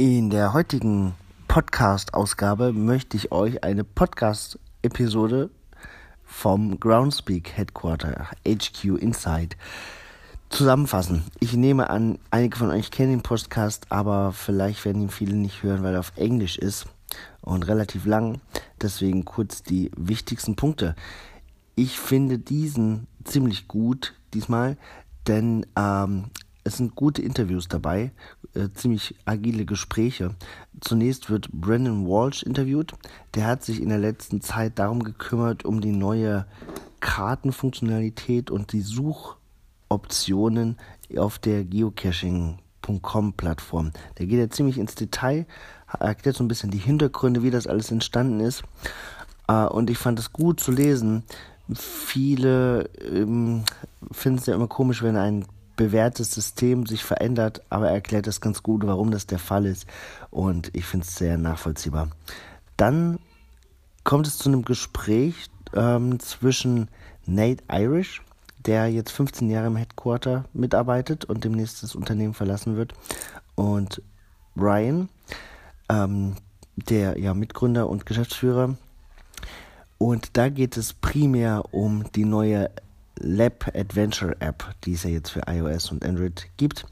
In 0.00 0.30
der 0.30 0.54
heutigen 0.54 1.12
Podcast-Ausgabe 1.46 2.72
möchte 2.72 3.18
ich 3.18 3.32
euch 3.32 3.62
eine 3.62 3.84
Podcast-Episode 3.84 5.50
vom 6.24 6.80
Groundspeak 6.80 7.50
Headquarter 7.54 8.28
HQ 8.48 8.98
Inside 8.98 9.56
zusammenfassen. 10.48 11.24
Ich 11.38 11.52
nehme 11.52 11.90
an, 11.90 12.18
einige 12.30 12.56
von 12.56 12.70
euch 12.70 12.90
kennen 12.90 13.10
den 13.10 13.22
Podcast, 13.22 13.92
aber 13.92 14.32
vielleicht 14.32 14.86
werden 14.86 15.02
ihn 15.02 15.10
viele 15.10 15.36
nicht 15.36 15.62
hören, 15.62 15.82
weil 15.82 15.92
er 15.92 16.00
auf 16.00 16.14
Englisch 16.16 16.56
ist 16.56 16.86
und 17.42 17.68
relativ 17.68 18.06
lang. 18.06 18.40
Deswegen 18.80 19.26
kurz 19.26 19.62
die 19.62 19.90
wichtigsten 19.98 20.56
Punkte. 20.56 20.96
Ich 21.74 22.00
finde 22.00 22.38
diesen 22.38 23.06
ziemlich 23.24 23.68
gut 23.68 24.14
diesmal, 24.32 24.78
denn 25.26 25.66
ähm, 25.76 26.30
es 26.64 26.76
sind 26.76 26.94
gute 26.94 27.22
Interviews 27.22 27.68
dabei, 27.68 28.12
äh, 28.54 28.68
ziemlich 28.74 29.14
agile 29.24 29.64
Gespräche. 29.64 30.34
Zunächst 30.80 31.30
wird 31.30 31.50
Brandon 31.52 32.06
Walsh 32.06 32.42
interviewt. 32.42 32.94
Der 33.34 33.46
hat 33.46 33.62
sich 33.62 33.80
in 33.80 33.88
der 33.88 33.98
letzten 33.98 34.40
Zeit 34.40 34.78
darum 34.78 35.02
gekümmert, 35.02 35.64
um 35.64 35.80
die 35.80 35.92
neue 35.92 36.46
Kartenfunktionalität 37.00 38.50
und 38.50 38.72
die 38.72 38.82
Suchoptionen 38.82 40.76
auf 41.16 41.38
der 41.38 41.64
Geocaching.com 41.64 43.32
Plattform. 43.34 43.92
Der 44.18 44.26
geht 44.26 44.38
ja 44.38 44.50
ziemlich 44.50 44.78
ins 44.78 44.94
Detail, 44.94 45.46
erklärt 45.98 46.36
so 46.36 46.44
ein 46.44 46.48
bisschen 46.48 46.70
die 46.70 46.78
Hintergründe, 46.78 47.42
wie 47.42 47.50
das 47.50 47.66
alles 47.66 47.90
entstanden 47.90 48.40
ist. 48.40 48.62
Äh, 49.48 49.66
und 49.66 49.90
ich 49.90 49.98
fand 49.98 50.18
es 50.18 50.32
gut 50.32 50.60
zu 50.60 50.72
lesen. 50.72 51.24
Viele 51.72 52.90
ähm, 53.00 53.64
finden 54.10 54.38
es 54.38 54.46
ja 54.46 54.54
immer 54.54 54.68
komisch, 54.68 55.02
wenn 55.02 55.16
ein 55.16 55.46
bewährtes 55.80 56.30
System 56.32 56.84
sich 56.84 57.02
verändert, 57.02 57.62
aber 57.70 57.88
er 57.88 57.94
erklärt 57.94 58.26
das 58.26 58.42
ganz 58.42 58.62
gut, 58.62 58.86
warum 58.86 59.10
das 59.10 59.26
der 59.26 59.38
Fall 59.38 59.64
ist. 59.64 59.86
Und 60.28 60.68
ich 60.74 60.84
finde 60.84 61.06
es 61.06 61.16
sehr 61.16 61.38
nachvollziehbar. 61.38 62.10
Dann 62.76 63.18
kommt 64.04 64.26
es 64.26 64.36
zu 64.36 64.50
einem 64.50 64.62
Gespräch 64.62 65.46
ähm, 65.74 66.20
zwischen 66.20 66.88
Nate 67.24 67.64
Irish, 67.72 68.20
der 68.66 68.88
jetzt 68.88 69.10
15 69.10 69.48
Jahre 69.48 69.68
im 69.68 69.76
Headquarter 69.76 70.44
mitarbeitet 70.52 71.24
und 71.24 71.44
demnächst 71.44 71.82
das 71.82 71.94
Unternehmen 71.94 72.34
verlassen 72.34 72.76
wird, 72.76 72.92
und 73.54 74.02
Ryan, 74.58 75.08
ähm, 75.88 76.36
der 76.76 77.18
ja 77.18 77.32
Mitgründer 77.32 77.88
und 77.88 78.04
Geschäftsführer. 78.04 78.76
Und 79.96 80.36
da 80.36 80.50
geht 80.50 80.76
es 80.76 80.92
primär 80.92 81.62
um 81.72 82.04
die 82.12 82.26
neue 82.26 82.68
Lab 83.18 83.70
Adventure 83.74 84.40
App, 84.40 84.64
die 84.84 84.94
es 84.94 85.02
ja 85.02 85.10
jetzt 85.10 85.30
für 85.30 85.42
iOS 85.46 85.90
und 85.90 86.04
Android 86.04 86.48
gibt. 86.56 86.86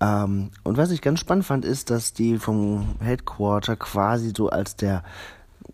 Ähm, 0.00 0.50
und 0.62 0.76
was 0.76 0.90
ich 0.90 1.00
ganz 1.00 1.20
spannend 1.20 1.46
fand, 1.46 1.64
ist, 1.64 1.90
dass 1.90 2.12
die 2.12 2.38
vom 2.38 2.96
Headquarter 3.00 3.76
quasi 3.76 4.32
so 4.36 4.50
als 4.50 4.76
der 4.76 5.02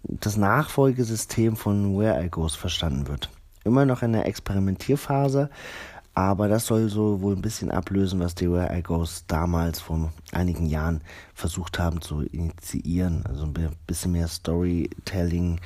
das 0.02 0.36
Nachfolgesystem 0.36 1.56
von 1.56 1.98
Where 1.98 2.24
I 2.24 2.28
Goes 2.28 2.55
verstanden 2.55 3.08
wird. 3.08 3.28
Immer 3.64 3.84
noch 3.84 4.02
in 4.02 4.12
der 4.12 4.27
Experimentierphase, 4.27 5.50
aber 6.14 6.48
das 6.48 6.66
soll 6.66 6.88
so 6.88 7.20
wohl 7.20 7.36
ein 7.36 7.42
bisschen 7.42 7.70
ablösen, 7.70 8.20
was 8.20 8.34
die 8.34 8.50
Where 8.50 8.77
I 8.77 8.82
Goes 8.82 9.25
damals 9.27 9.80
vor 9.80 10.12
einigen 10.32 10.66
Jahren 10.66 11.02
versucht 11.34 11.78
haben 11.78 12.00
zu 12.00 12.22
initiieren. 12.22 13.25
Also 13.27 13.44
ein 13.44 13.54
bisschen 13.86 14.12
mehr 14.12 14.28
Storytelling, 14.28 15.60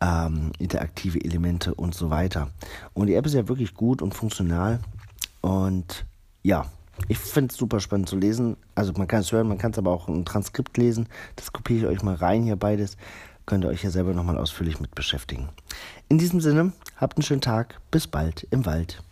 ähm, 0.00 0.52
interaktive 0.58 1.22
Elemente 1.24 1.74
und 1.74 1.94
so 1.94 2.10
weiter. 2.10 2.48
Und 2.94 3.06
die 3.06 3.14
App 3.14 3.26
ist 3.26 3.34
ja 3.34 3.48
wirklich 3.48 3.74
gut 3.74 4.02
und 4.02 4.14
funktional. 4.14 4.80
Und 5.40 6.04
ja, 6.42 6.66
ich 7.08 7.18
finde 7.18 7.52
es 7.52 7.58
super 7.58 7.80
spannend 7.80 8.08
zu 8.08 8.16
lesen. 8.16 8.56
Also 8.74 8.92
man 8.96 9.08
kann 9.08 9.20
es 9.20 9.32
hören, 9.32 9.48
man 9.48 9.58
kann 9.58 9.72
es 9.72 9.78
aber 9.78 9.90
auch 9.90 10.08
ein 10.08 10.24
Transkript 10.24 10.76
lesen. 10.76 11.08
Das 11.36 11.52
kopiere 11.52 11.78
ich 11.92 11.98
euch 11.98 12.02
mal 12.02 12.14
rein 12.14 12.42
hier 12.42 12.56
beides. 12.56 12.96
Könnt 13.46 13.64
ihr 13.64 13.68
euch 13.68 13.84
ja 13.84 13.90
selber 13.90 14.12
nochmal 14.12 14.38
ausführlich 14.38 14.80
mit 14.80 14.94
beschäftigen. 14.94 15.48
In 16.08 16.18
diesem 16.18 16.40
Sinne, 16.40 16.72
habt 16.96 17.16
einen 17.16 17.22
schönen 17.22 17.40
Tag. 17.40 17.80
Bis 17.90 18.06
bald 18.06 18.46
im 18.50 18.66
Wald. 18.66 19.02